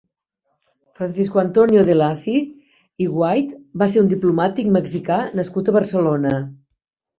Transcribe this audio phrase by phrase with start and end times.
[0.95, 2.33] Francisco Antonio de Lacy
[3.05, 6.37] i White va ser un diplomàtic mexicà nascut a Barcelona.